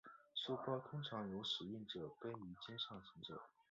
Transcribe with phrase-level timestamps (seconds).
[0.33, 3.39] 书包通常由使用者背于肩上行走。